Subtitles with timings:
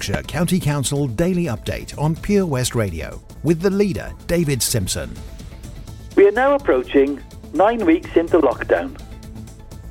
[0.00, 5.14] County Council daily update on Pure West Radio with the leader, David Simpson.
[6.16, 7.22] We are now approaching
[7.52, 8.98] nine weeks into lockdown.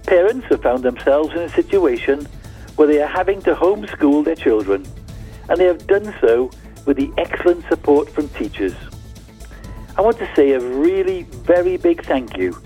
[0.08, 2.28] Parents have found themselves in a situation
[2.76, 4.84] where they are having to homeschool their children,
[5.48, 6.50] and they have done so
[6.88, 8.74] with the excellent support from teachers.
[9.96, 12.60] I want to say a really very big thank you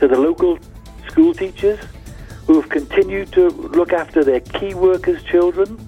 [0.00, 0.58] to the local
[1.06, 1.78] school teachers
[2.48, 5.87] who have continued to look after their key workers' children,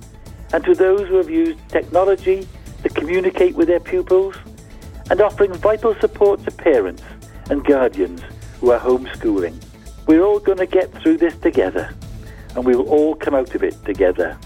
[0.52, 2.46] and to those who have used technology
[2.82, 4.36] to communicate with their pupils,
[5.10, 7.02] and offering vital support to parents
[7.50, 8.22] and guardians
[8.60, 9.54] who are homeschooling.
[10.06, 11.92] We're all going to get through this together,
[12.54, 14.38] and we will all come out of it together.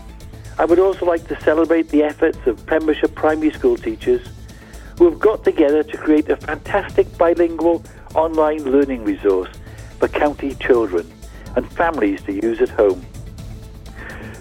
[0.59, 4.27] I would also like to celebrate the efforts of Pembrokeshire primary school teachers
[4.98, 7.84] who have got together to create a fantastic bilingual
[8.15, 9.51] online learning resource
[9.98, 11.11] for county children
[11.57, 13.05] and families to use at home.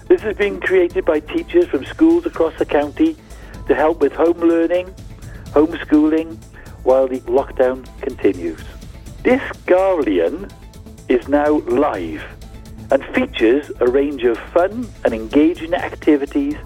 [0.08, 3.16] This has been created by teachers from schools across the county
[3.68, 4.94] to help with home learning,
[5.46, 6.36] homeschooling,
[6.82, 8.62] while the lockdown continues.
[9.22, 10.50] This Guardian
[11.08, 12.22] is now live
[12.90, 16.56] and features a range of fun and engaging activities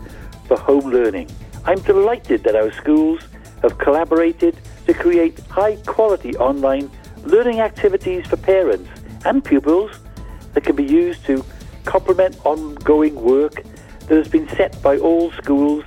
[0.46, 1.30] for home learning.
[1.64, 3.20] I'm delighted that our schools
[3.62, 6.90] have collaborated to create high quality online
[7.22, 8.88] learning activities for parents
[9.24, 9.92] and pupils
[10.54, 11.44] that can be used to
[11.88, 13.54] complement ongoing work
[14.00, 15.84] that has been set by all schools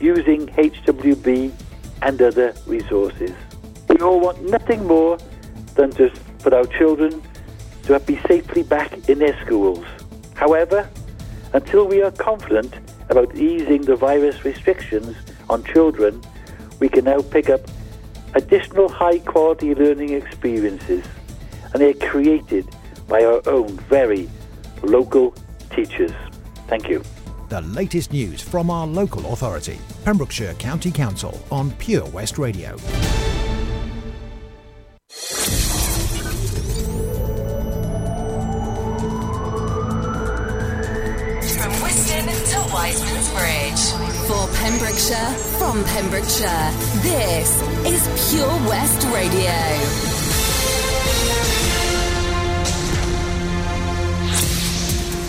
[0.00, 1.52] using HWB
[2.02, 3.30] and other resources.
[3.88, 5.16] We all want nothing more
[5.76, 7.22] than to, for our children
[7.84, 9.84] to be safely back in their schools.
[10.34, 10.88] However,
[11.52, 12.74] until we are confident
[13.08, 15.16] about easing the virus restrictions
[15.48, 16.20] on children,
[16.80, 17.60] we can now pick up
[18.34, 21.04] additional high quality learning experiences
[21.72, 22.66] and they are created
[23.06, 24.28] by our own very
[24.82, 25.34] local
[25.70, 26.12] teachers.
[26.66, 27.02] Thank you.
[27.48, 32.76] The latest news from our local authority, Pembrokeshire County Council on Pure West Radio.
[41.56, 43.82] From Wiston to Wiseman's Bridge.
[44.28, 50.07] For Pembrokeshire, from Pembrokeshire, this is Pure West Radio.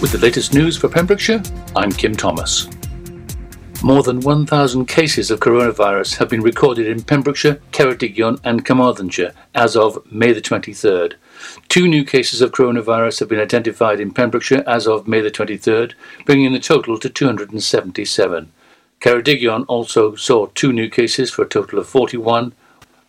[0.01, 1.43] With the latest news for Pembrokeshire,
[1.75, 2.69] I'm Kim Thomas.
[3.83, 9.75] More than 1,000 cases of coronavirus have been recorded in Pembrokeshire, Ceredigion, and Carmarthenshire as
[9.75, 11.15] of May the 23rd.
[11.67, 15.91] Two new cases of coronavirus have been identified in Pembrokeshire as of May the 23rd,
[16.25, 18.53] bringing the total to 277.
[19.01, 22.53] Ceredigion also saw two new cases for a total of 41,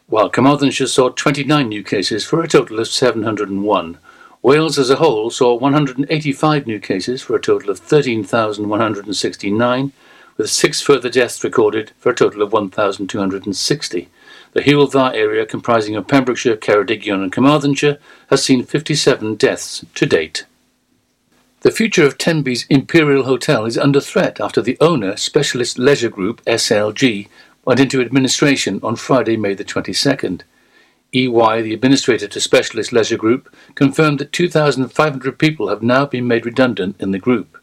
[0.09, 3.97] while Carmarthenshire saw 29 new cases for a total of 701.
[4.43, 9.93] Wales as a whole saw 185 new cases for a total of 13,169,
[10.39, 14.09] with six further deaths recorded for a total of 1,260.
[14.55, 17.99] Hywel Dda area, comprising of Pembrokeshire, Ceredigion, and Carmarthenshire,
[18.31, 20.47] has seen 57 deaths to date.
[21.61, 26.43] The future of Tenby's Imperial Hotel is under threat after the owner, Specialist Leisure Group
[26.47, 27.29] (SLG),
[27.67, 30.45] went into administration on Friday, May the 22nd.
[31.13, 36.47] EY, the administrator to Specialist Leisure Group, confirmed that 2,500 people have now been made
[36.47, 37.59] redundant in the group.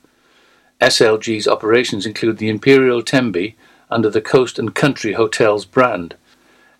[0.81, 3.55] SLG's operations include the Imperial Tenby
[3.89, 6.15] under the Coast and Country Hotels brand.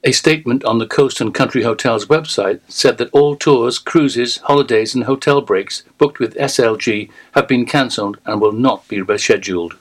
[0.03, 4.94] A statement on the Coast and Country Hotels website said that all tours, cruises, holidays,
[4.94, 9.73] and hotel breaks booked with SLG have been cancelled and will not be rescheduled.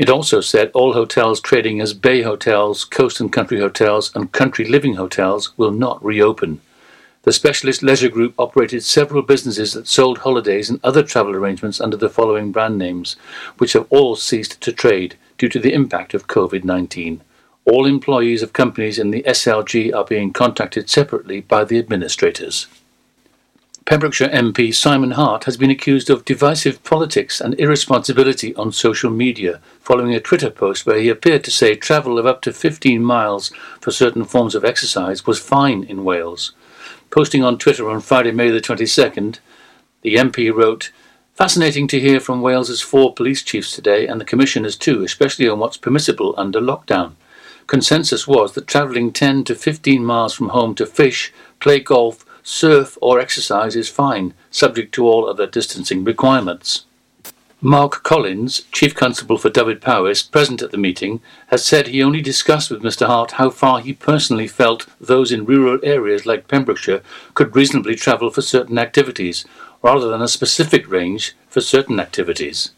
[0.00, 4.64] It also said all hotels trading as Bay Hotels, Coast and Country Hotels, and Country
[4.64, 6.62] Living Hotels will not reopen.
[7.24, 11.98] The Specialist Leisure Group operated several businesses that sold holidays and other travel arrangements under
[11.98, 13.16] the following brand names,
[13.58, 17.20] which have all ceased to trade due to the impact of COVID 19.
[17.66, 22.68] All employees of companies in the SLG are being contacted separately by the administrators.
[23.86, 29.60] Pembrokeshire MP Simon Hart has been accused of divisive politics and irresponsibility on social media
[29.80, 33.50] following a Twitter post where he appeared to say travel of up to 15 miles
[33.80, 36.52] for certain forms of exercise was fine in Wales.
[37.10, 39.38] Posting on Twitter on Friday, May the 22nd,
[40.02, 40.92] the MP wrote,
[41.34, 45.58] Fascinating to hear from Wales's four police chiefs today and the commissioners too, especially on
[45.58, 47.14] what's permissible under lockdown.
[47.66, 52.96] Consensus was that travelling 10 to 15 miles from home to fish, play golf, surf
[53.00, 56.84] or exercise is fine, subject to all other distancing requirements.
[57.62, 62.70] Mark Collins, Chief Constable for Dyfed-Powys, present at the meeting, has said he only discussed
[62.70, 67.02] with Mr Hart how far he personally felt those in rural areas like Pembrokeshire
[67.34, 69.44] could reasonably travel for certain activities,
[69.82, 72.70] rather than a specific range for certain activities.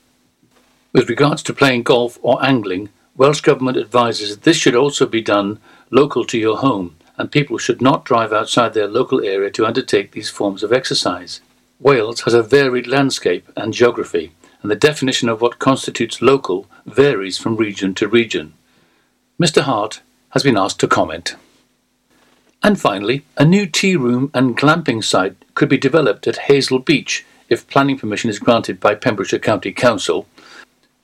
[0.92, 5.22] With regards to playing golf or angling, Welsh Government advises that this should also be
[5.22, 5.60] done
[5.90, 10.12] local to your home, and people should not drive outside their local area to undertake
[10.12, 11.40] these forms of exercise.
[11.80, 14.32] Wales has a varied landscape and geography,
[14.62, 18.54] and the definition of what constitutes local varies from region to region.
[19.40, 19.62] Mr.
[19.62, 20.00] Hart
[20.30, 21.34] has been asked to comment.
[22.62, 27.66] And finally, a new tea room and glamping site could be developed at Hazelbeach if
[27.66, 30.26] planning permission is granted by Pembrokeshire County Council.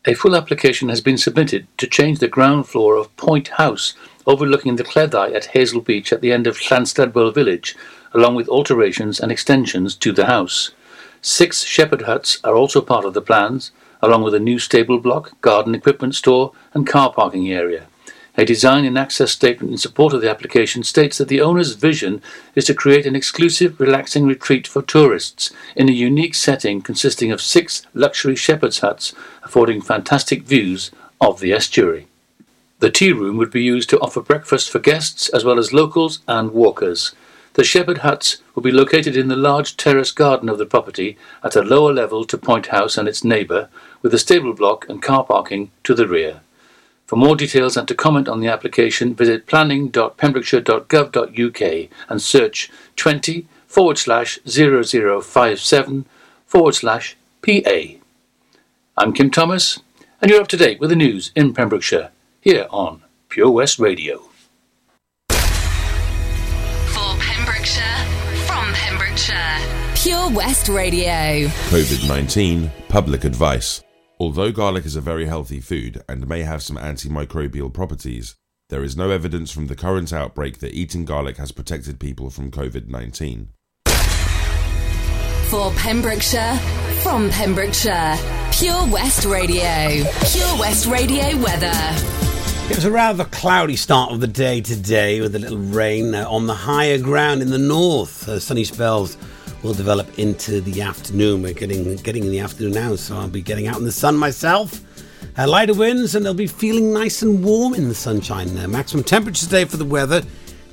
[0.05, 3.95] A full application has been submitted to change the ground floor of Point House
[4.29, 7.75] overlooking the Cleddau at Hazelbeach at the end of Llanstadwell village,
[8.13, 10.71] along with alterations and extensions to the house.
[11.23, 13.73] Six shepherd huts are also part of the plans,
[14.03, 17.87] along with a new stable block, garden equipment store, and car parking area.
[18.37, 22.23] A design and access statement in support of the application states that the owner's vision
[22.55, 27.41] is to create an exclusive, relaxing retreat for tourists in a unique setting consisting of
[27.41, 32.07] six luxury shepherd's huts affording fantastic views of the estuary.
[32.81, 36.21] The tea room would be used to offer breakfast for guests as well as locals
[36.29, 37.13] and walkers.
[37.55, 41.57] The shepherd huts would be located in the large terrace garden of the property at
[41.57, 43.69] a lower level to Point House and its neighbour,
[44.01, 46.43] with a stable block and car parking to the rear.
[47.05, 53.99] For more details and to comment on the application, visit planning.pembrokeshire.gov.uk and search 20 forward
[53.99, 56.07] slash 0057
[56.47, 57.81] forward slash PA.
[58.97, 59.81] I'm Kim Thomas,
[60.23, 64.19] and you're up to date with the news in Pembrokeshire here on Pure West Radio.
[65.29, 68.07] For Pembrokeshire,
[68.47, 69.59] from Pembrokeshire,
[69.97, 71.49] Pure West Radio.
[71.71, 73.83] COVID 19 Public Advice.
[74.21, 78.37] Although garlic is a very healthy food and may have some antimicrobial properties,
[78.69, 82.51] there is no evidence from the current outbreak that eating garlic has protected people from
[82.51, 83.49] COVID 19.
[85.49, 86.57] For Pembrokeshire,
[87.03, 88.19] from Pembrokeshire,
[88.53, 90.05] Pure West Radio.
[90.27, 92.28] Pure West Radio weather.
[92.71, 96.29] It was a rather cloudy start of the day today with a little rain uh,
[96.29, 98.29] on the higher ground in the north.
[98.29, 99.17] Uh, sunny spells
[99.63, 101.43] will develop into the afternoon.
[101.43, 104.17] We're getting getting in the afternoon now, so I'll be getting out in the sun
[104.17, 104.83] myself.
[105.37, 108.57] Uh, lighter winds, and they'll be feeling nice and warm in the sunshine.
[108.57, 110.23] Uh, maximum temperature today for the weather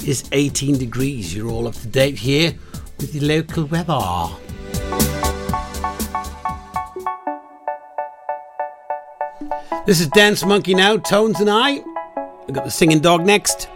[0.06, 1.34] is 18 degrees.
[1.34, 2.54] You're all up to date here
[3.00, 4.45] with the local weather.
[9.86, 11.84] This is Dance Monkey now, Tones and I.
[12.48, 13.68] We got the singing dog next.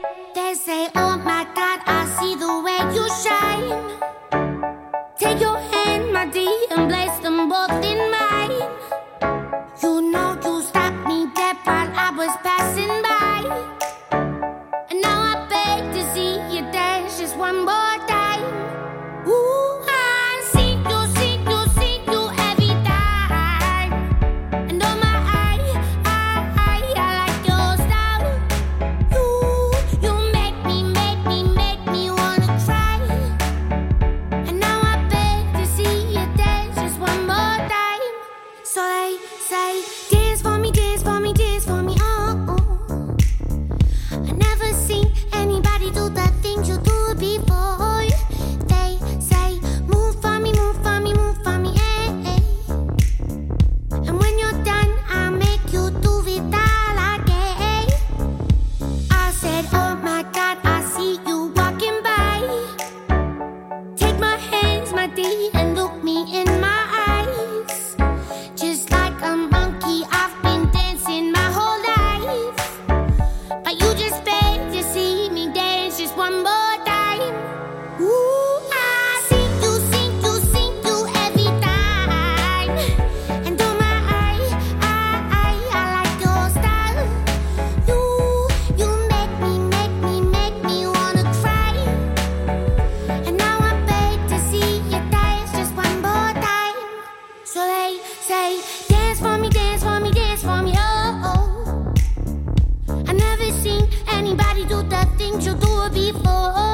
[105.30, 106.69] things you do before.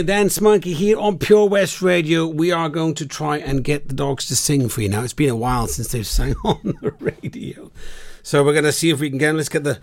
[0.00, 2.26] I, Dance Monkey here on Pure West Radio.
[2.26, 5.02] We are going to try and get the dogs to sing for you now.
[5.02, 7.70] It's been a while since they've sang on the radio.
[8.22, 9.36] So we're going to see if we can get them.
[9.36, 9.78] Let's get the.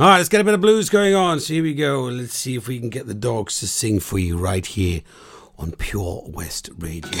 [0.00, 1.38] All right, let's get a bit of blues going on.
[1.38, 2.02] So here we go.
[2.02, 5.02] Let's see if we can get the dogs to sing for you right here
[5.56, 7.20] on Pure West Radio.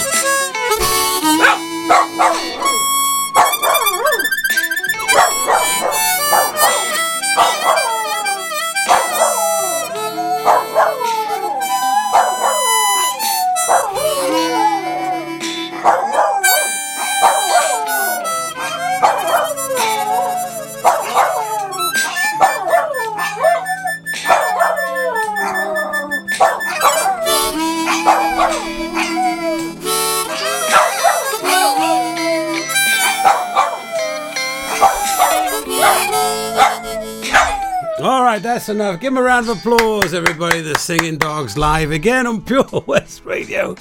[38.71, 38.99] enough.
[38.99, 40.61] Give them a round of applause, everybody.
[40.61, 43.75] The Singing Dogs live again on Pure West Radio.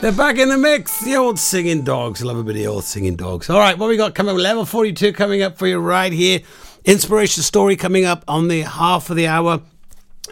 [0.00, 1.00] They're back in the mix.
[1.00, 2.24] The old Singing Dogs.
[2.24, 3.50] Love a bit of the old Singing Dogs.
[3.50, 4.40] All right, what we got coming up?
[4.40, 6.40] Level 42 coming up for you right here.
[6.84, 9.60] Inspiration story coming up on the half of the hour.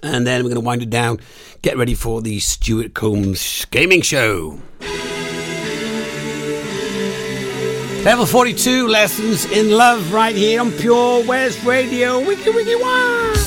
[0.03, 1.19] And then we're going to wind it down.
[1.61, 4.61] Get ready for the Stuart Combs Gaming Show.
[8.05, 12.25] Level 42 Lessons in Love right here on Pure West Radio.
[12.25, 13.38] Wiki wiki wah!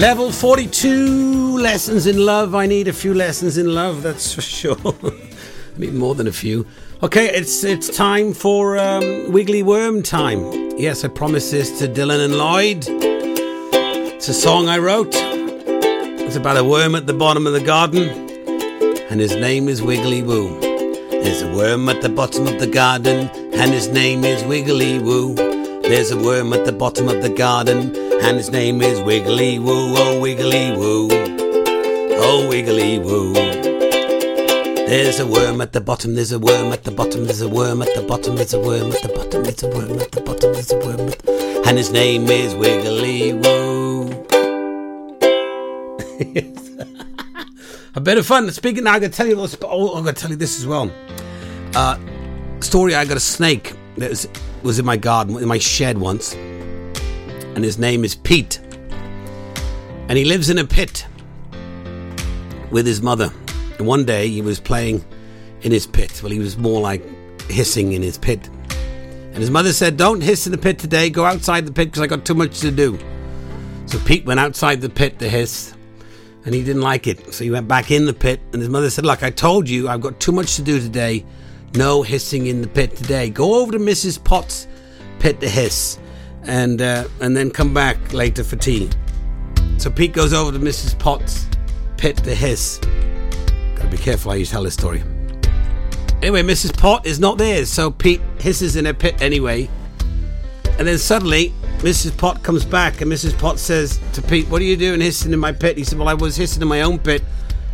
[0.00, 2.54] Level 42 lessons in love.
[2.54, 4.78] I need a few lessons in love, that's for sure.
[5.04, 6.66] I need more than a few.
[7.02, 10.40] Okay, it's it's time for um, Wiggly Worm time.
[10.78, 12.86] Yes, I promised this to Dylan and Lloyd.
[12.88, 15.12] It's a song I wrote.
[15.14, 18.08] It's about a worm at the bottom of the garden,
[19.10, 20.58] and his name is Wiggly Woo.
[21.10, 25.34] There's a worm at the bottom of the garden, and his name is Wiggly Woo.
[25.82, 29.94] There's a worm at the bottom of the garden, and his name is Wiggly Woo.
[29.96, 31.08] Oh, Wiggly Woo.
[32.22, 33.32] Oh, Wiggly Woo.
[33.32, 37.82] There's a worm at the bottom, there's a worm at the bottom, there's a worm
[37.82, 40.52] at the bottom, there's a worm at the bottom, there's a worm at the bottom,
[40.52, 41.62] there's a worm at the...
[41.66, 44.10] And his name is Wiggly Woo.
[47.94, 48.50] a bit of fun.
[48.50, 50.92] Speaking now, going to tell you, this- oh, going to tell you this as well.
[51.74, 51.96] Uh,
[52.60, 54.28] story, I got a snake that was,
[54.62, 56.34] was in my garden, in my shed once.
[57.54, 58.60] And his name is Pete.
[60.08, 61.06] And he lives in a pit
[62.70, 63.32] with his mother.
[63.78, 65.04] And one day he was playing
[65.62, 66.22] in his pit.
[66.22, 67.02] Well, he was more like
[67.50, 68.48] hissing in his pit.
[69.32, 71.10] And his mother said, Don't hiss in the pit today.
[71.10, 72.98] Go outside the pit because I got too much to do.
[73.86, 75.74] So Pete went outside the pit to hiss.
[76.44, 77.34] And he didn't like it.
[77.34, 78.40] So he went back in the pit.
[78.52, 81.24] And his mother said, Look, I told you I've got too much to do today.
[81.74, 83.30] No hissing in the pit today.
[83.30, 84.22] Go over to Mrs.
[84.22, 84.66] Potts'
[85.20, 85.98] pit to hiss.
[86.44, 88.88] And, uh, and then come back later for tea.
[89.78, 90.98] So Pete goes over to Mrs.
[90.98, 91.46] Potts'
[91.96, 92.78] pit to hiss.
[93.74, 95.02] Gotta be careful how you tell this story.
[96.22, 96.76] Anyway, Mrs.
[96.76, 99.70] Pot is not there, so Pete hisses in her pit anyway.
[100.78, 102.16] And then suddenly, Mrs.
[102.16, 103.38] Pot comes back, and Mrs.
[103.38, 105.78] Pot says to Pete, What are you doing hissing in my pit?
[105.78, 107.22] He said, Well, I was hissing in my own pit.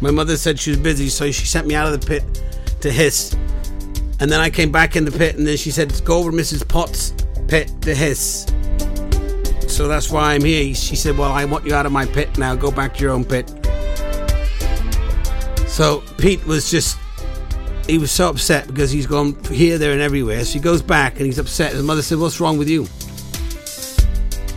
[0.00, 2.42] My mother said she was busy, so she sent me out of the pit
[2.83, 3.35] to hiss.
[4.20, 6.37] And then I came back in the pit, and then she said, Go over to
[6.37, 6.66] Mrs.
[6.66, 7.14] Pot's
[7.49, 8.47] pit to hiss.
[9.69, 10.75] So that's why I'm here.
[10.75, 12.55] She said, Well, I want you out of my pit now.
[12.55, 13.49] Go back to your own pit.
[15.67, 16.99] So Pete was just,
[17.87, 20.43] he was so upset because he's gone here, there, and everywhere.
[20.45, 21.73] So he goes back and he's upset.
[21.73, 22.85] His mother said, What's wrong with you?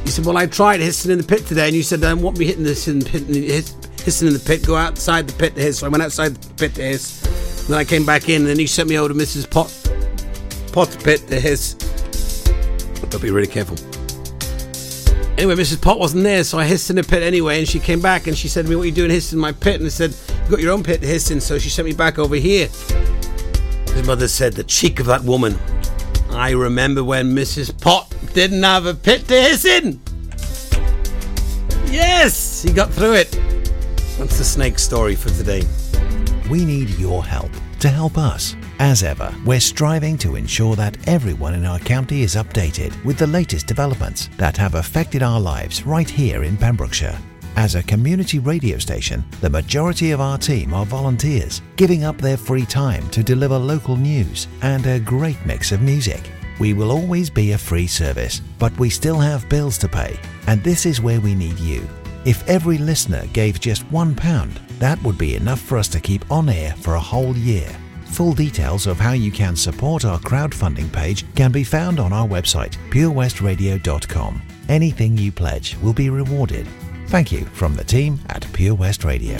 [0.05, 2.21] He said, Well, I tried hissing in the pit today, and you said, I don't
[2.21, 4.65] want me hitting this in the pit, hiss- hissing in the pit.
[4.65, 5.79] Go outside the pit to hiss.
[5.79, 7.25] So I went outside the pit to hiss.
[7.61, 9.49] And then I came back in, and then he sent me over to Mrs.
[9.49, 9.69] Pot,
[10.71, 11.75] Pot's pit to hiss.
[13.11, 13.77] But be really careful.
[15.37, 15.81] Anyway, Mrs.
[15.81, 18.37] Pot wasn't there, so I hissed in the pit anyway, and she came back and
[18.37, 19.75] she said to me, What are you doing hissing in my pit?
[19.75, 21.93] And I said, You got your own pit to hiss in, so she sent me
[21.93, 22.67] back over here.
[23.93, 25.57] His mother said, The cheek of that woman.
[26.31, 27.79] I remember when Mrs.
[27.81, 30.01] Pot didn't have a pit to hiss in.
[31.85, 33.31] Yes, he got through it.
[34.17, 35.63] That's the snake story for today.
[36.49, 38.55] We need your help to help us.
[38.81, 43.27] As ever, we're striving to ensure that everyone in our county is updated with the
[43.27, 47.19] latest developments that have affected our lives right here in Pembrokeshire.
[47.57, 52.37] As a community radio station, the majority of our team are volunteers, giving up their
[52.37, 56.31] free time to deliver local news and a great mix of music.
[56.57, 60.63] We will always be a free service, but we still have bills to pay, and
[60.63, 61.85] this is where we need you.
[62.23, 66.47] If every listener gave just £1, that would be enough for us to keep on
[66.47, 67.69] air for a whole year.
[68.11, 72.27] Full details of how you can support our crowdfunding page can be found on our
[72.27, 74.41] website, purewestradio.com.
[74.67, 76.67] Anything you pledge will be rewarded.
[77.07, 79.37] Thank you from the team at Pure West Radio.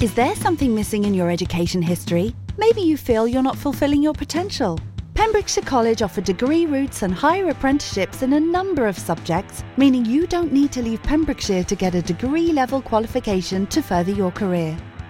[0.00, 2.34] Is there something missing in your education history?
[2.56, 4.78] Maybe you feel you're not fulfilling your potential.
[5.14, 10.26] Pembrokeshire College offer degree routes and higher apprenticeships in a number of subjects, meaning you
[10.26, 14.76] don't need to leave Pembrokeshire to get a degree level qualification to further your career.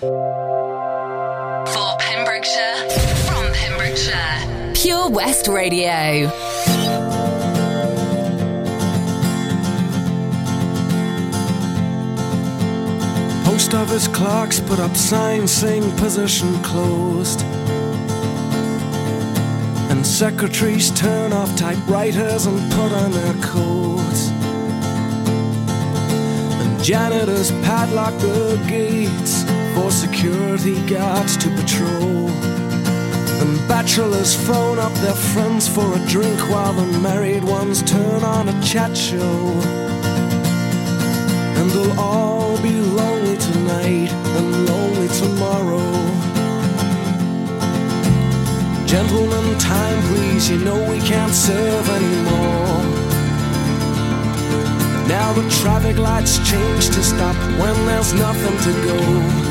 [0.00, 2.88] For Pembrokeshire,
[3.26, 6.30] from Pembrokeshire, Pure West Radio.
[13.44, 17.42] Post office clerks put up signs saying position closed.
[19.90, 24.28] And secretaries turn off typewriters and put on their coats.
[26.60, 32.28] And janitors padlock the gates for security guards to patrol.
[33.40, 38.48] And bachelors phone up their friends for a drink while the married ones turn on
[38.48, 39.38] a chat show.
[41.58, 45.88] And we'll all be lonely tonight and lonely tomorrow.
[48.86, 52.82] Gentlemen, time please, you know we can't serve anymore.
[55.06, 59.47] Now the traffic lights change to stop when there's nothing to go.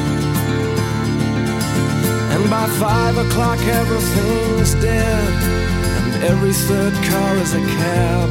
[2.49, 5.33] By five o'clock everything's dead,
[5.99, 8.29] and every third car is a cab.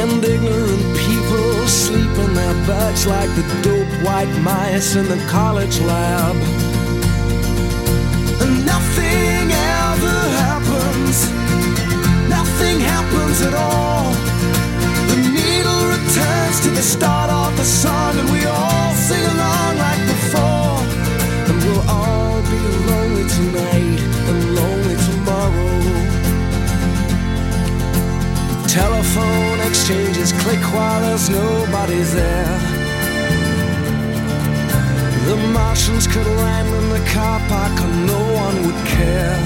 [0.00, 5.80] And ignorant people sleep in their beds like the dope white mice in the college
[5.80, 6.36] lab.
[8.42, 11.16] And nothing ever happens,
[12.28, 14.06] nothing happens at all.
[15.10, 20.02] The needle returns to the start of the song, and we all sing along like
[20.14, 20.78] before.
[21.48, 22.99] And we'll all be lonely
[23.40, 24.00] tonight
[24.30, 25.72] and lonely tomorrow.
[28.68, 32.58] Telephone exchanges click while there's nobody there.
[35.28, 39.38] The Martians could land in the car park and no one would care.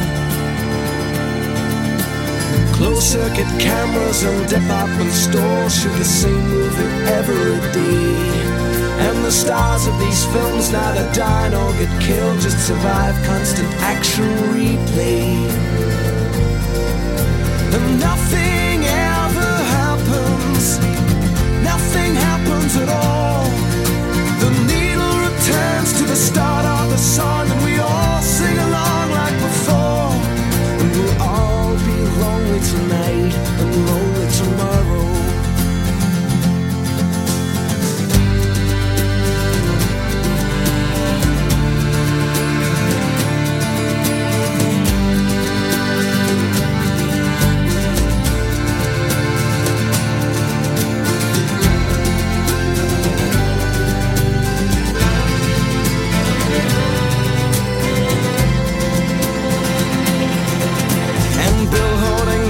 [2.77, 8.54] Closed circuit cameras and department stores shoot the same movie every day.
[9.05, 14.25] And the stars of these films neither die nor get killed, just survive constant action
[14.55, 15.45] replay.
[17.75, 20.79] And nothing ever happens,
[21.63, 23.45] nothing happens at all.
[24.43, 29.37] The needle returns to the start of the song, and we all sing along like
[29.49, 30.13] before.
[30.81, 35.24] And we'll all be lonely tonight and lonely tomorrow.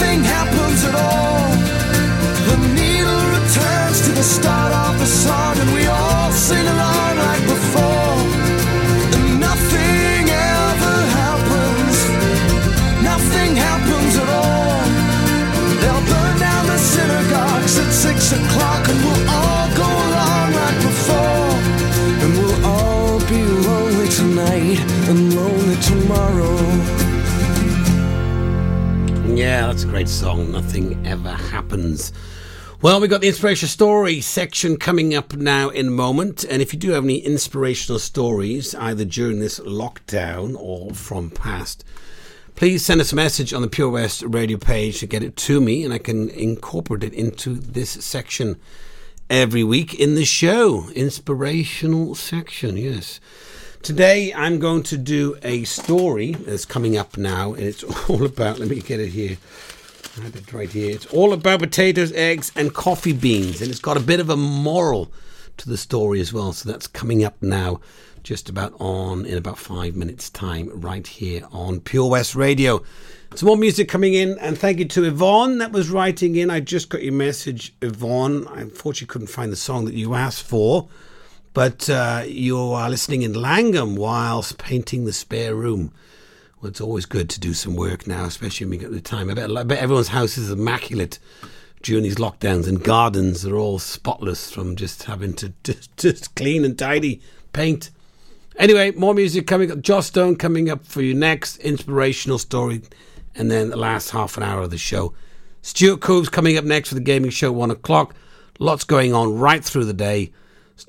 [0.00, 1.50] Nothing happens at all.
[2.48, 7.44] The needle returns to the start of the song, and we all sing along like
[7.44, 8.16] before.
[9.12, 10.24] And nothing
[10.56, 11.96] ever happens.
[13.04, 14.80] Nothing happens at all.
[15.84, 21.52] They'll burn down the synagogues at six o'clock, and we'll all go along like before.
[22.24, 27.09] And we'll all be lonely tonight and lonely tomorrow.
[29.30, 30.50] Mm, yeah, that's a great song.
[30.50, 32.12] Nothing ever happens.
[32.82, 36.42] Well, we've got the inspiration story section coming up now in a moment.
[36.42, 41.84] And if you do have any inspirational stories, either during this lockdown or from past,
[42.56, 45.60] please send us a message on the Pure West radio page to get it to
[45.60, 48.58] me, and I can incorporate it into this section
[49.28, 50.90] every week in the show.
[50.90, 53.20] Inspirational section, yes.
[53.82, 58.58] Today I'm going to do a story that's coming up now, and it's all about,
[58.58, 59.38] let me get it here.
[60.18, 60.94] I have it right here.
[60.94, 64.36] It's all about potatoes, eggs, and coffee beans, and it's got a bit of a
[64.36, 65.10] moral
[65.56, 66.52] to the story as well.
[66.52, 67.80] So that's coming up now,
[68.22, 72.82] just about on in about five minutes' time, right here on Pure West Radio.
[73.34, 76.50] Some more music coming in, and thank you to Yvonne that was writing in.
[76.50, 78.46] I just got your message, Yvonne.
[78.48, 80.86] I unfortunately couldn't find the song that you asked for,
[81.52, 85.92] but uh, you are listening in Llangwm whilst painting the spare room.
[86.60, 89.30] Well, it's always good to do some work now, especially when we get the time.
[89.30, 91.18] I bet, I bet everyone's house is immaculate
[91.82, 96.64] during these lockdowns, and gardens are all spotless from just having to just, just clean
[96.64, 97.20] and tidy,
[97.52, 97.90] paint.
[98.56, 99.80] Anyway, more music coming up.
[99.80, 101.56] Joss Stone coming up for you next.
[101.58, 102.82] Inspirational story.
[103.34, 105.14] And then the last half an hour of the show.
[105.62, 108.14] Stuart Coombs coming up next for the gaming show, one o'clock.
[108.58, 110.32] Lots going on right through the day.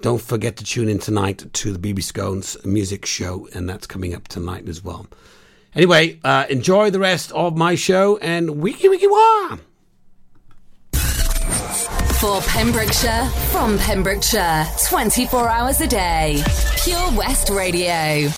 [0.01, 4.13] Don't forget to tune in tonight to the BB Scones music show, and that's coming
[4.13, 5.07] up tonight as well.
[5.75, 9.57] Anyway, uh, enjoy the rest of my show and wiki wiki wah!
[12.19, 16.43] For Pembrokeshire, from Pembrokeshire, 24 hours a day.
[16.83, 18.31] Pure West Radio.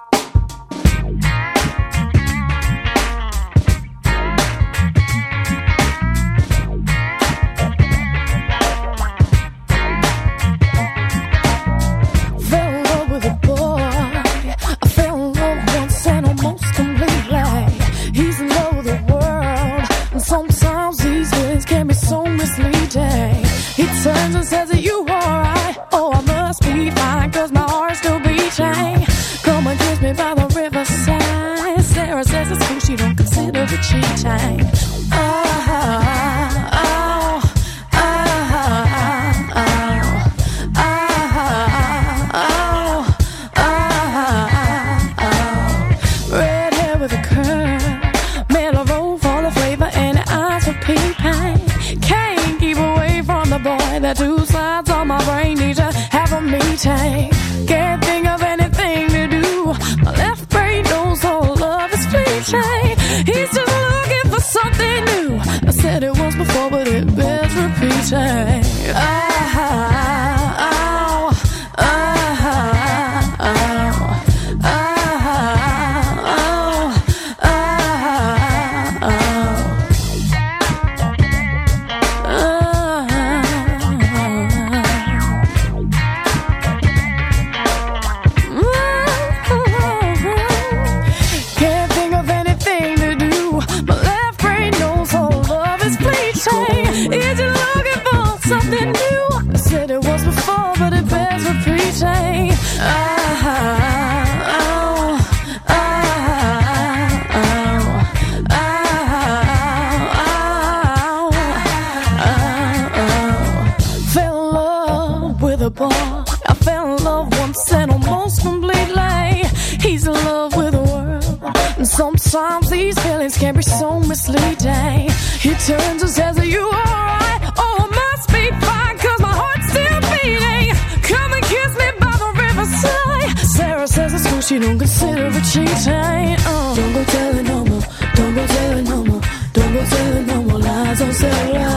[119.94, 121.40] he's in love with the world.
[121.78, 125.10] And sometimes these feelings can be so misleading.
[125.46, 127.42] He turns and says, Are you alright?
[127.64, 130.68] Oh, I must be fine, cause my heart's still beating.
[131.12, 133.30] Come and kiss me by the riverside.
[133.56, 136.38] Sarah says it's cool, she don't consider it cheating.
[136.52, 136.76] Uh.
[136.78, 137.84] Don't go telling no more,
[138.18, 139.22] don't go telling no more,
[139.54, 141.73] don't go telling no more lies, on Sarah.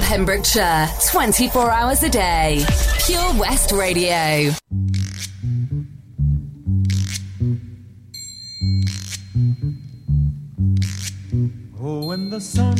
[0.00, 2.64] Pembrokeshire, 24 hours a day.
[3.06, 4.52] Pure West Radio.
[11.80, 12.76] Oh, when the sun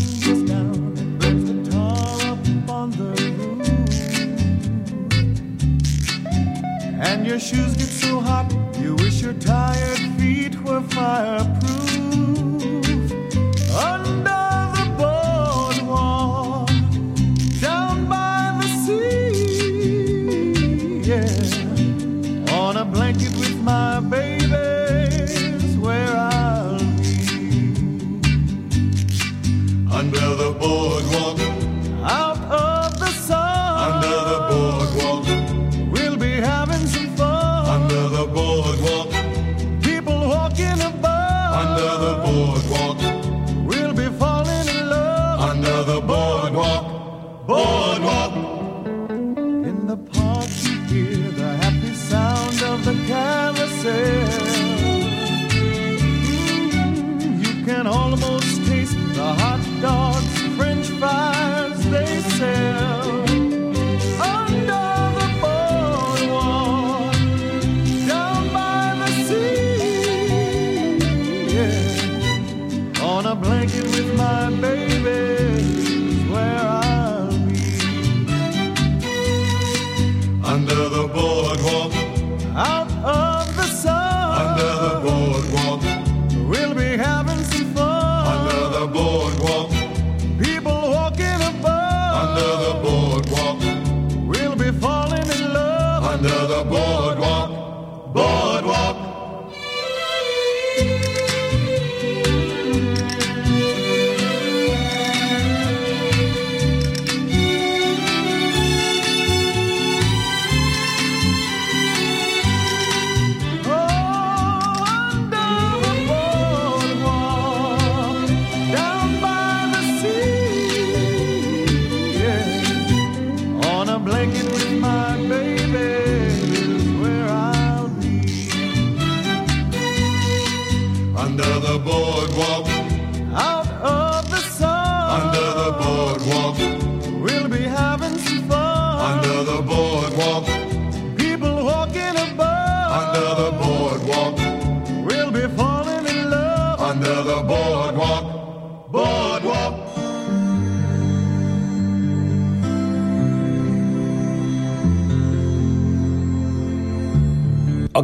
[47.51, 47.88] Oh!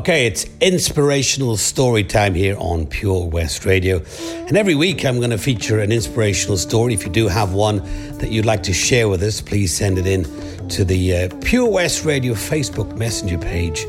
[0.04, 4.02] Okay, it's inspirational story time here on Pure West Radio.
[4.46, 6.92] And every week I'm going to feature an inspirational story.
[6.92, 7.78] If you do have one
[8.18, 10.24] that you'd like to share with us, please send it in
[10.68, 13.86] to the uh, Pure West Radio Facebook Messenger page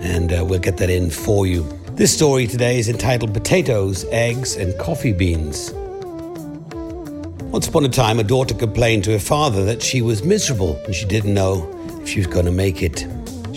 [0.00, 1.68] and uh, we'll get that in for you.
[1.90, 5.72] This story today is entitled Potatoes, Eggs, and Coffee Beans.
[7.52, 10.94] Once upon a time, a daughter complained to her father that she was miserable and
[10.94, 13.06] she didn't know if she was going to make it.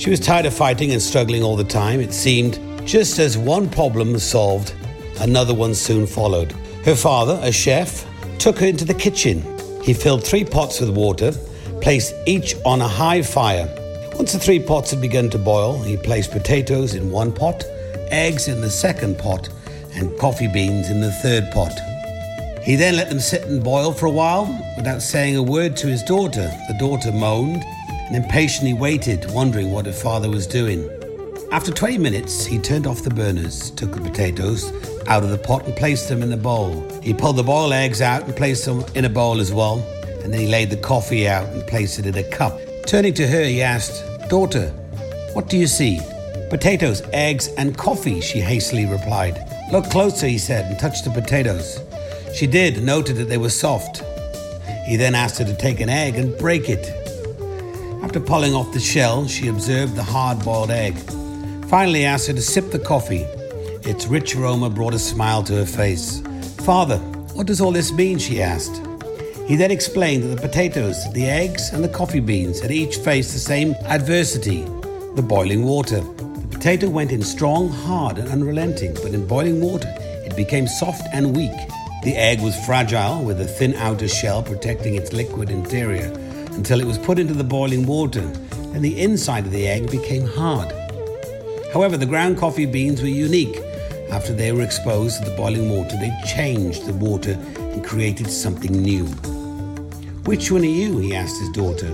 [0.02, 2.00] She was tired of fighting and struggling all the time.
[2.00, 4.74] It seemed just as one problem was solved,
[5.20, 6.54] another one soon followed.
[6.84, 8.04] Her father, a chef,
[8.40, 9.44] took her into the kitchen.
[9.84, 11.34] He filled three pots with water,
[11.82, 13.70] placed each on a high fire.
[14.16, 17.64] Once the three pots had begun to boil, he placed potatoes in one pot,
[18.10, 19.50] eggs in the second pot,
[19.94, 21.74] and coffee beans in the third pot.
[22.64, 25.86] He then let them sit and boil for a while without saying a word to
[25.86, 26.52] his daughter.
[26.68, 27.64] The daughter moaned
[28.12, 30.90] and impatiently waited, wondering what her father was doing.
[31.54, 34.70] After 20 minutes, he turned off the burners, took the potatoes
[35.08, 36.86] out of the pot and placed them in a bowl.
[37.02, 39.80] He pulled the boiled eggs out and placed them in a bowl as well,
[40.24, 42.60] and then he laid the coffee out and placed it in a cup.
[42.86, 44.72] Turning to her, he asked, Daughter,
[45.32, 46.02] what do you see?
[46.50, 49.42] Potatoes, eggs, and coffee, she hastily replied.
[49.72, 51.80] Look closer, he said, and touched the potatoes.
[52.36, 54.04] She did, noted that they were soft.
[54.86, 57.01] He then asked her to take an egg and break it.
[58.12, 60.98] After pulling off the shell, she observed the hard boiled egg.
[61.70, 63.22] Finally, asked her to sip the coffee.
[63.88, 66.20] Its rich aroma brought a smile to her face.
[66.66, 66.98] Father,
[67.36, 68.20] what does all this mean?
[68.20, 68.86] she asked.
[69.48, 73.32] He then explained that the potatoes, the eggs, and the coffee beans had each faced
[73.32, 74.64] the same adversity
[75.16, 76.02] the boiling water.
[76.02, 79.88] The potato went in strong, hard, and unrelenting, but in boiling water,
[80.26, 81.58] it became soft and weak.
[82.04, 86.14] The egg was fragile, with a thin outer shell protecting its liquid interior
[86.56, 88.22] until it was put into the boiling water,
[88.74, 90.72] and the inside of the egg became hard.
[91.74, 93.58] However, the ground coffee beans were unique.
[94.10, 98.72] After they were exposed to the boiling water, they changed the water and created something
[98.72, 99.06] new.
[100.26, 101.00] Which one are you?
[101.00, 101.88] he asked his daughter.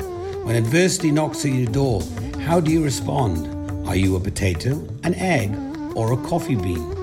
[0.43, 2.01] When adversity knocks at your door,
[2.45, 3.87] how do you respond?
[3.87, 5.55] Are you a potato, an egg,
[5.95, 6.95] or a coffee bean?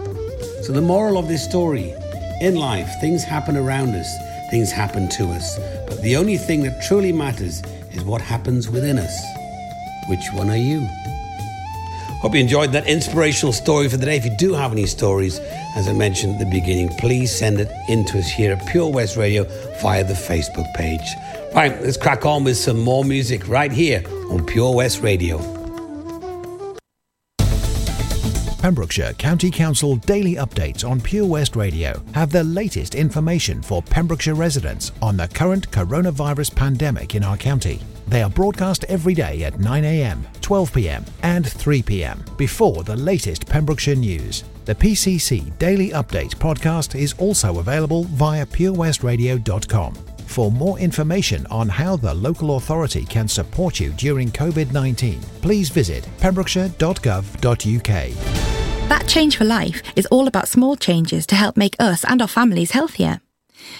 [0.62, 1.94] So, the moral of this story
[2.40, 4.08] in life, things happen around us,
[4.50, 8.98] things happen to us, but the only thing that truly matters is what happens within
[8.98, 9.24] us.
[10.08, 10.86] Which one are you?
[12.20, 14.16] Hope you enjoyed that inspirational story for the day.
[14.16, 15.38] If you do have any stories,
[15.76, 18.92] as I mentioned at the beginning, please send it in to us here at Pure
[18.92, 19.44] West Radio
[19.82, 21.06] via the Facebook page.
[21.54, 25.63] Right, let's crack on with some more music right here on Pure West Radio.
[28.64, 34.34] Pembrokeshire County Council daily updates on Pure West Radio have the latest information for Pembrokeshire
[34.34, 37.78] residents on the current coronavirus pandemic in our county.
[38.08, 44.44] They are broadcast every day at 9am, 12pm, and 3pm before the latest Pembrokeshire news.
[44.64, 50.13] The PCC Daily Update podcast is also available via purewestradio.com.
[50.34, 55.68] For more information on how the local authority can support you during COVID 19, please
[55.68, 58.88] visit pembrokeshire.gov.uk.
[58.88, 62.26] That Change for Life is all about small changes to help make us and our
[62.26, 63.20] families healthier.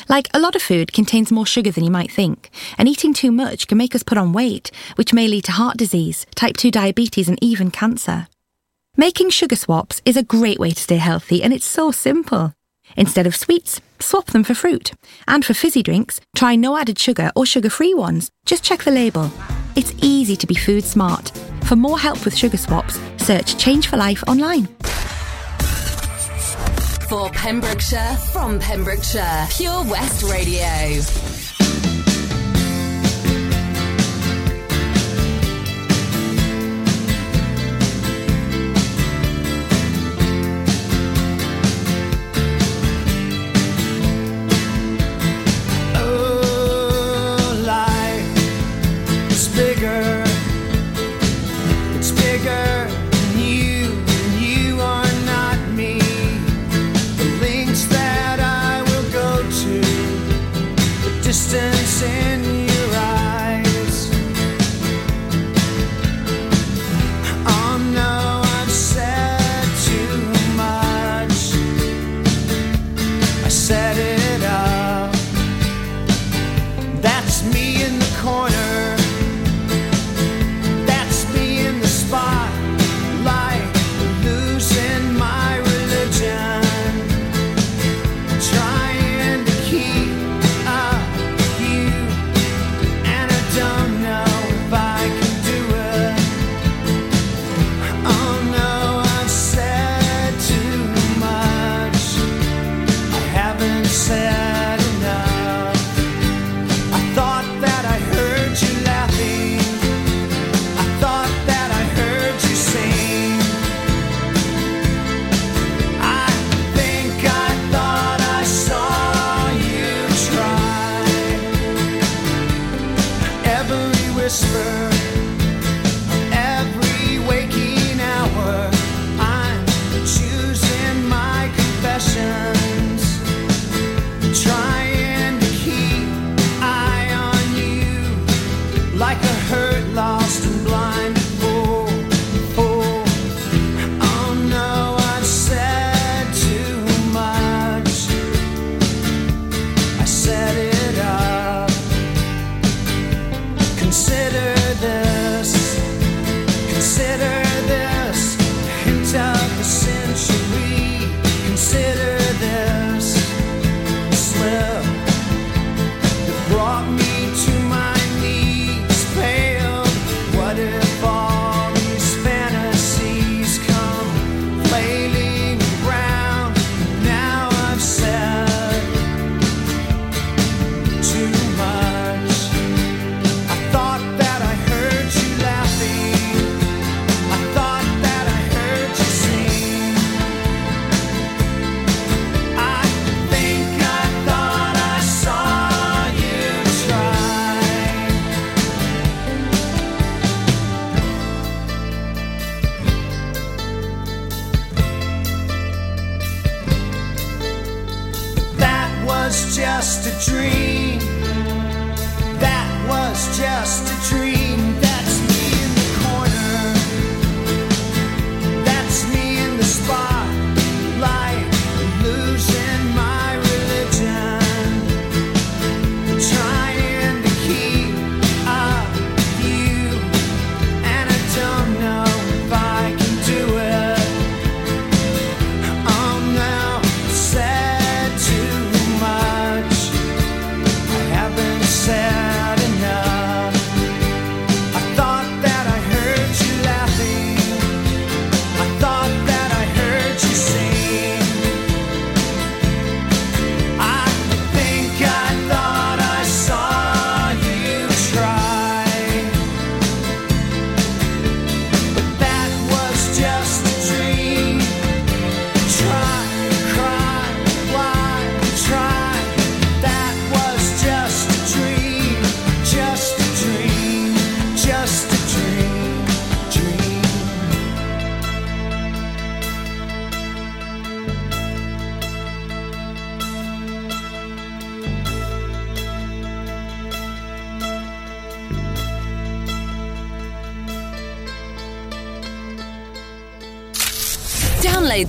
[0.09, 3.32] Like a lot of food contains more sugar than you might think, and eating too
[3.32, 6.70] much can make us put on weight, which may lead to heart disease, type 2
[6.70, 8.28] diabetes, and even cancer.
[8.96, 12.55] Making sugar swaps is a great way to stay healthy, and it's so simple.
[12.96, 14.92] Instead of sweets, swap them for fruit.
[15.26, 18.30] And for fizzy drinks, try no added sugar or sugar free ones.
[18.46, 19.30] Just check the label.
[19.76, 21.30] It's easy to be food smart.
[21.64, 24.66] For more help with sugar swaps, search Change for Life online.
[27.09, 31.43] For Pembrokeshire, from Pembrokeshire, Pure West Radio.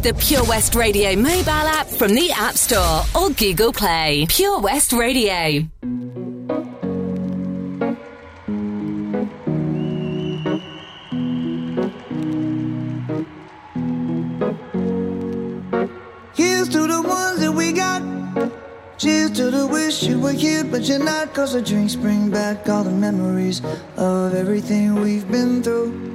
[0.06, 4.28] The Pure West Radio mobile app from the App Store or Google Play.
[4.30, 5.66] Pure West Radio.
[16.36, 18.04] Here's to the ones that we got.
[19.00, 21.34] Cheers to the wish you were here, but you're not.
[21.34, 23.64] Cause the drinks bring back all the memories
[23.98, 26.15] of everything we've been through.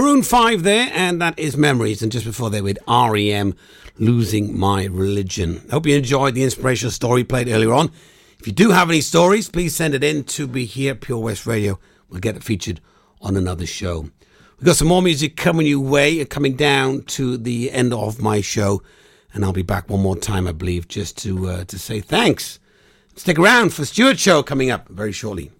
[0.00, 2.00] Maroon 5 there, and that is Memories.
[2.00, 3.54] And just before they with REM,
[3.98, 5.60] Losing My Religion.
[5.70, 7.92] Hope you enjoyed the inspirational story played earlier on.
[8.38, 11.46] If you do have any stories, please send it in to be here Pure West
[11.46, 11.78] Radio.
[12.08, 12.80] We'll get it featured
[13.20, 14.08] on another show.
[14.58, 18.40] We've got some more music coming your way, coming down to the end of my
[18.40, 18.82] show.
[19.34, 22.58] And I'll be back one more time, I believe, just to, uh, to say thanks.
[23.16, 25.50] Stick around for Stuart Show coming up very shortly.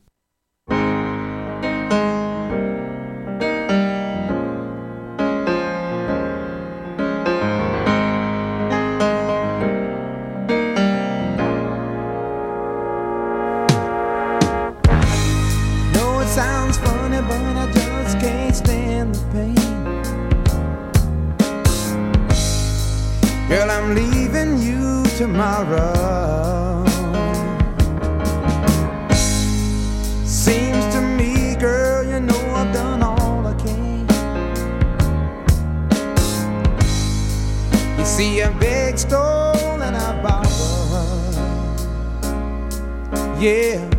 [43.41, 43.90] Yeah.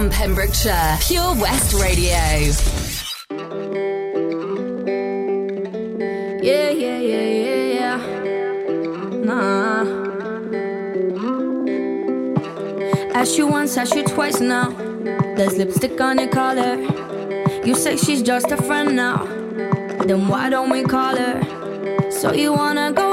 [0.00, 2.16] From Pembrokeshire, Pure West Radio.
[6.40, 7.98] Yeah, yeah, yeah, yeah, yeah.
[9.28, 9.84] Nah.
[13.12, 14.70] Asked you once, asked you twice now.
[15.36, 16.76] There's lipstick on your collar.
[17.62, 19.26] You say she's just a friend now.
[20.06, 22.10] Then why don't we call her?
[22.10, 23.09] So you wanna go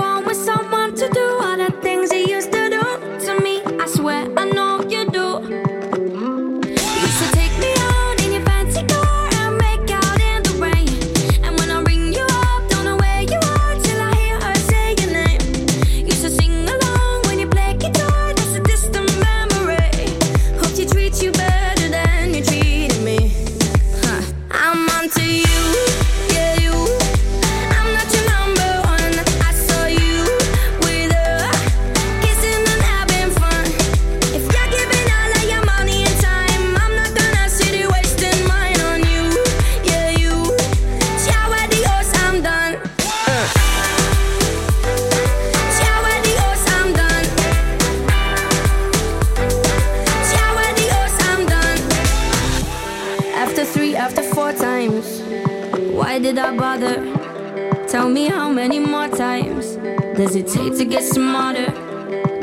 [60.27, 61.67] does it take to get smarter?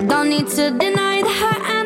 [0.09, 1.84] Don't need to deny the hurt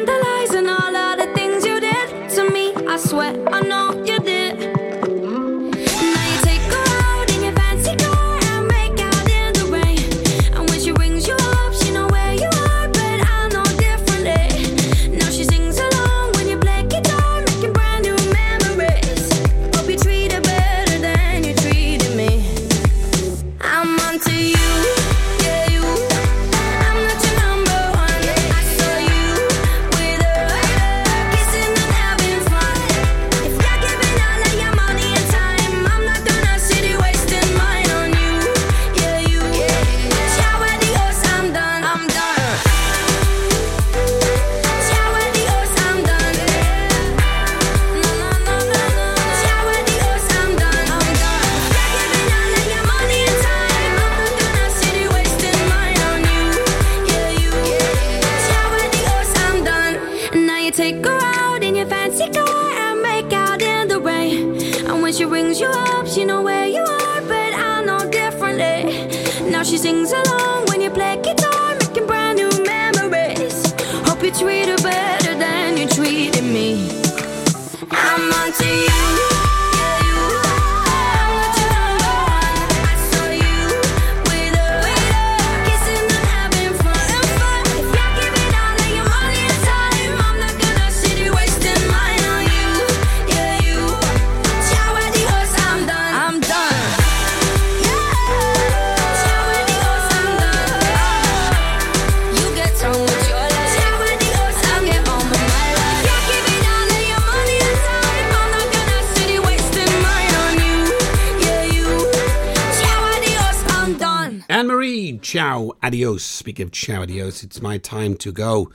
[115.30, 116.24] Ciao, adios.
[116.24, 118.72] Speaking of ciao, adios, it's my time to go.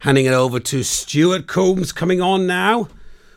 [0.00, 2.88] Handing it over to Stuart Combs coming on now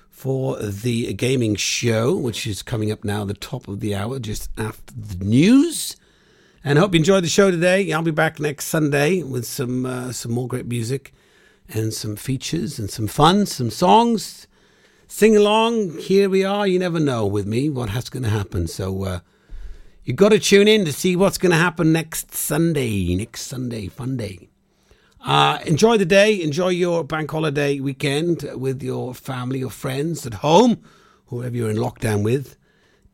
[0.09, 4.49] for the gaming show, which is coming up now, the top of the hour, just
[4.57, 5.95] after the news.
[6.61, 7.93] And I hope you enjoyed the show today.
[7.93, 11.13] I'll be back next Sunday with some uh, some more great music
[11.69, 14.47] and some features and some fun, some songs.
[15.07, 15.97] Sing along.
[15.99, 16.67] Here we are.
[16.67, 18.67] You never know with me what has going to happen.
[18.67, 19.05] So.
[19.05, 19.19] Uh,
[20.09, 23.13] You've got to tune in to see what's going to happen next Sunday.
[23.13, 24.49] Next Sunday, fun day.
[25.23, 26.41] Uh, enjoy the day.
[26.41, 30.83] Enjoy your bank holiday weekend with your family, or friends at home,
[31.27, 32.57] whoever you're in lockdown with.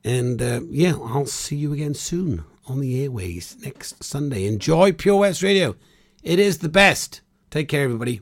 [0.06, 4.46] And uh, yeah, I'll see you again soon on the airways next Sunday.
[4.46, 5.76] Enjoy Pure West Radio.
[6.24, 7.20] It is the best.
[7.52, 8.22] Take care, everybody.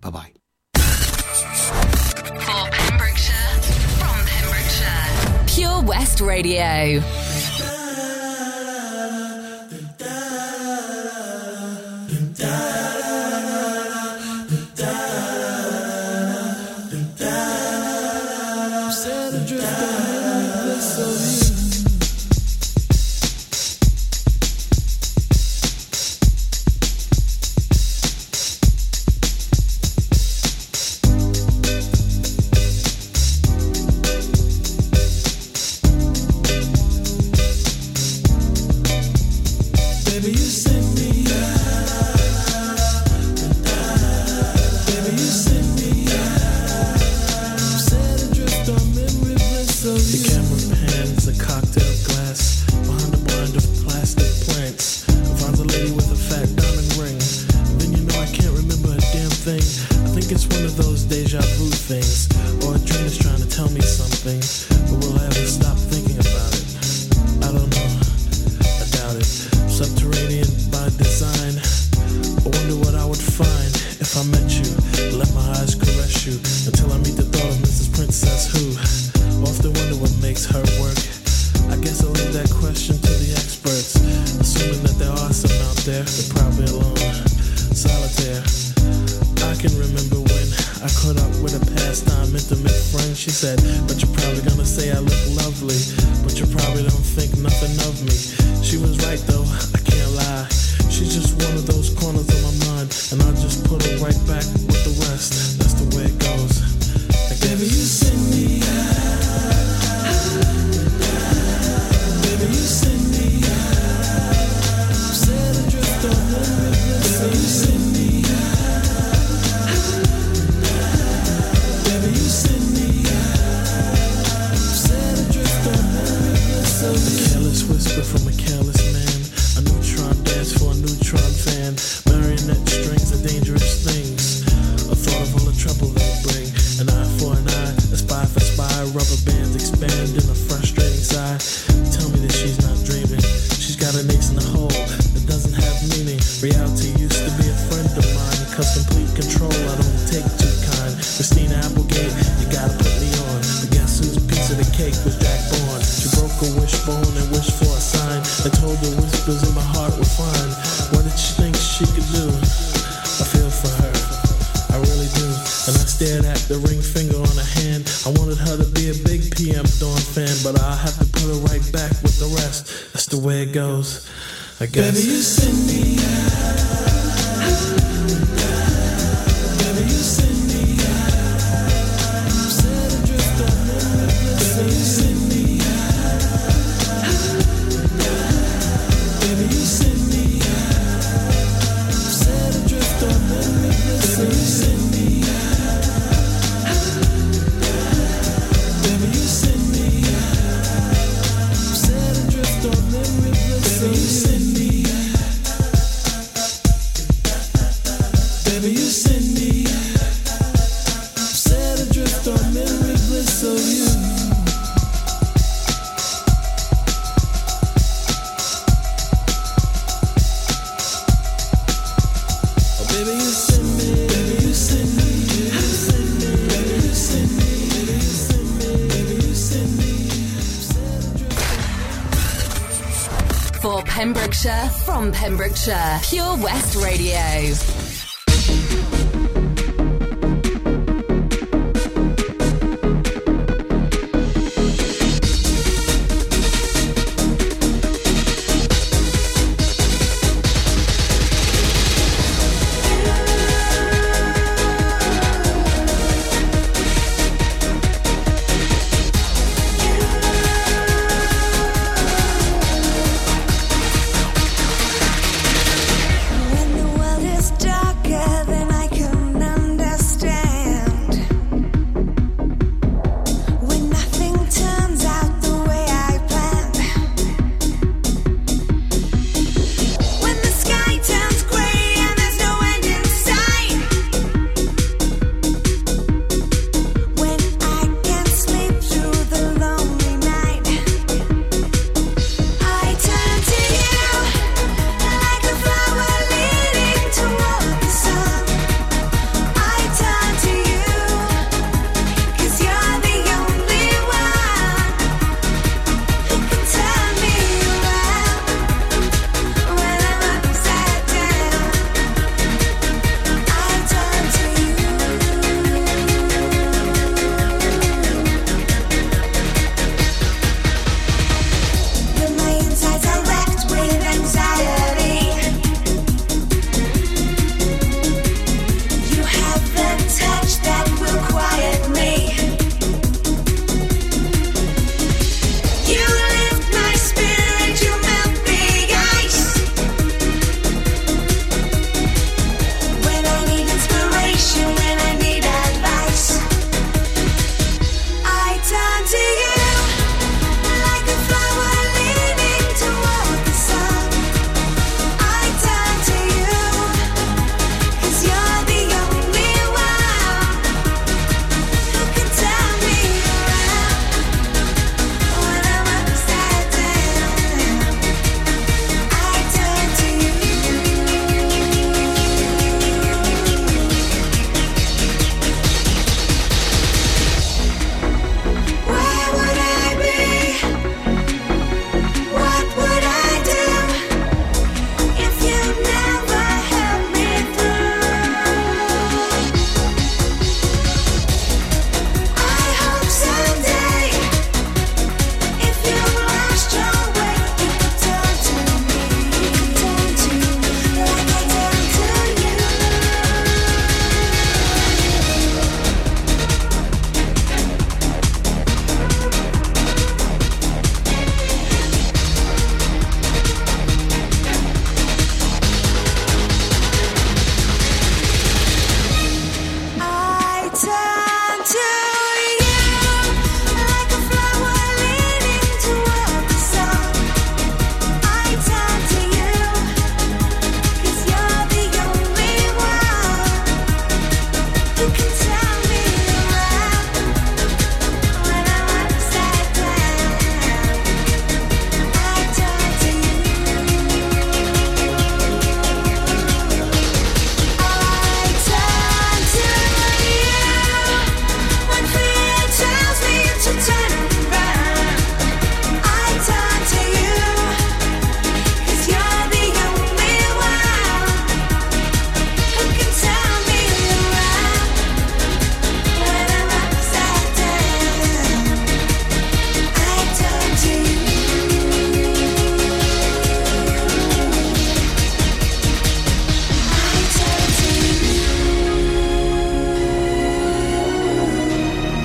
[0.00, 0.32] Bye bye.
[0.74, 3.60] For Pembrokeshire,
[4.00, 7.00] from Pembrokeshire, Pure West Radio.